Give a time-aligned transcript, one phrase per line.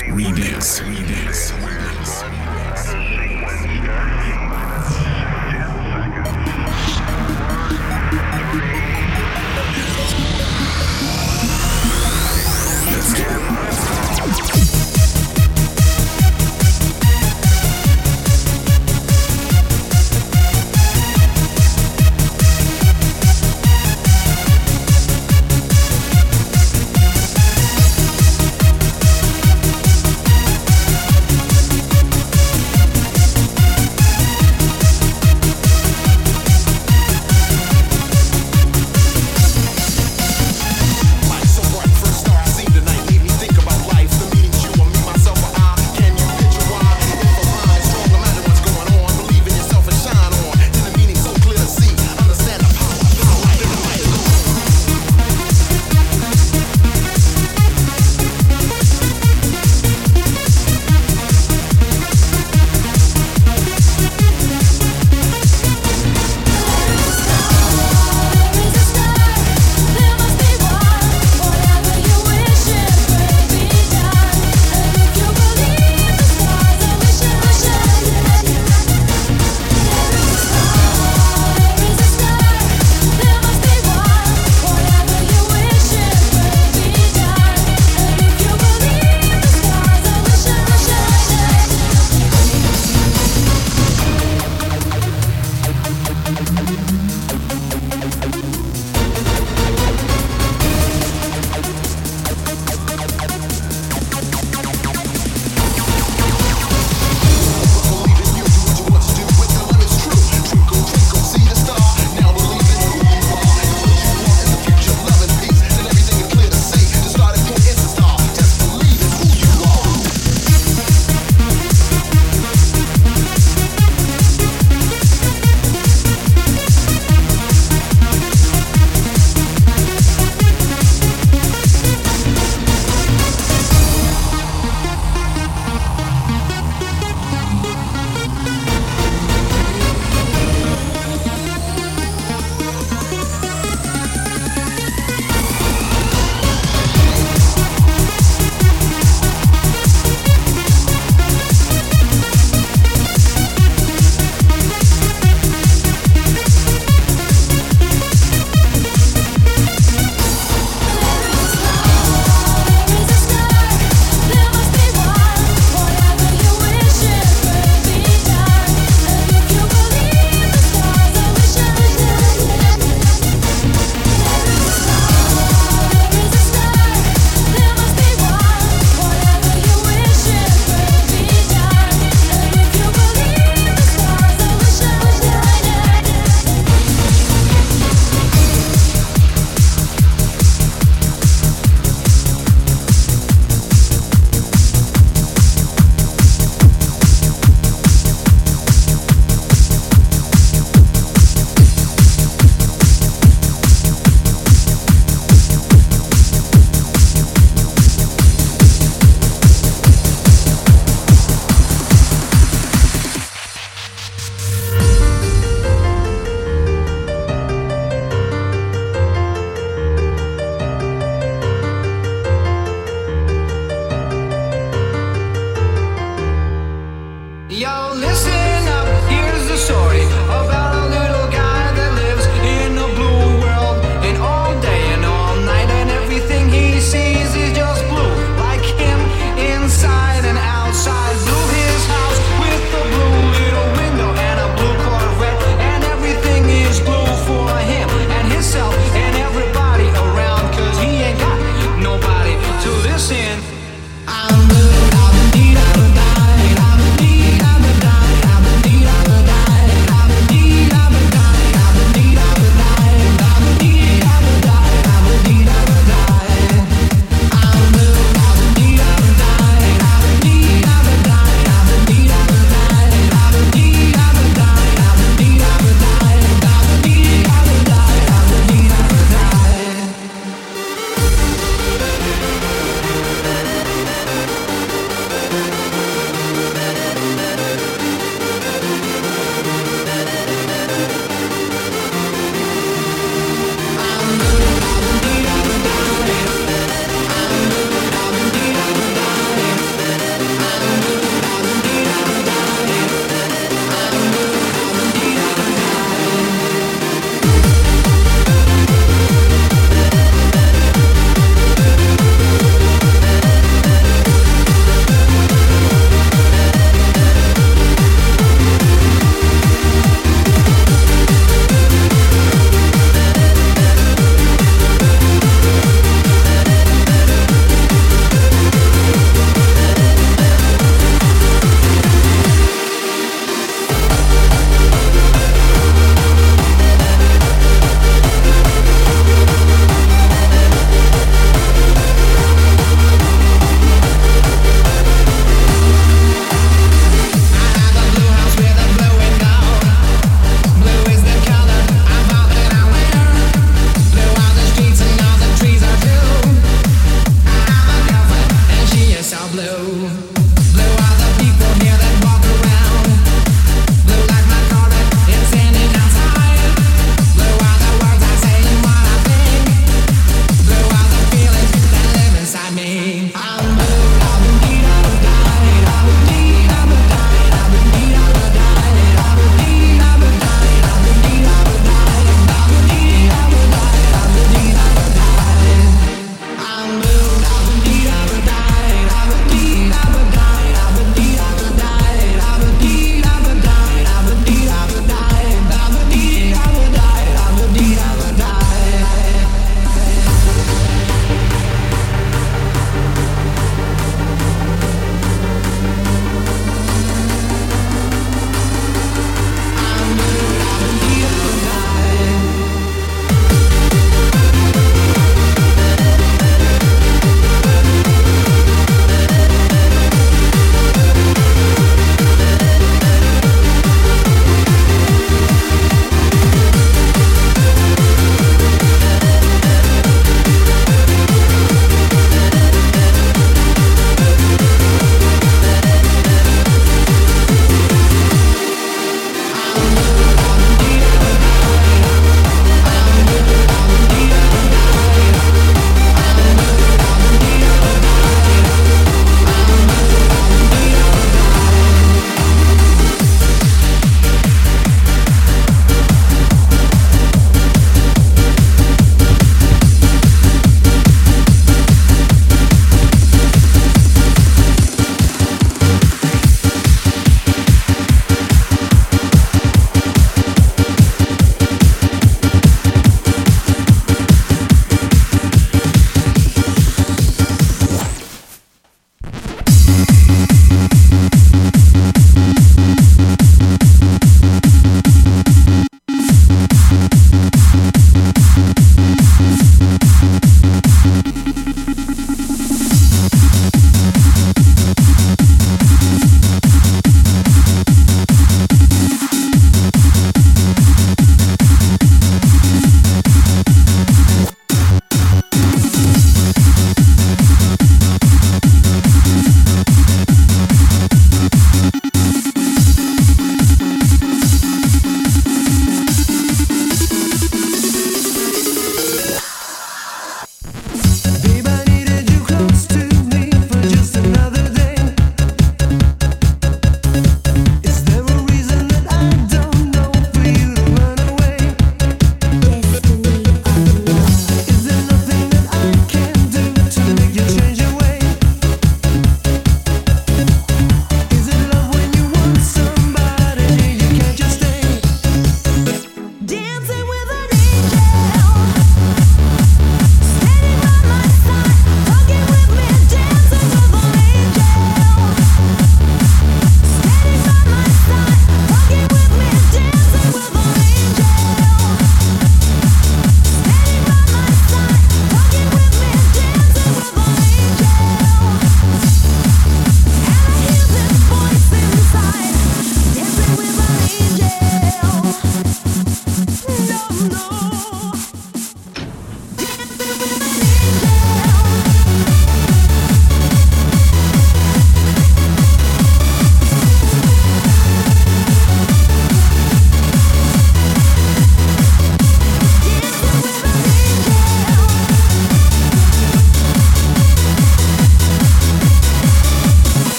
[0.00, 0.80] Remix.
[0.80, 1.51] Remix.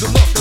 [0.00, 0.35] the muff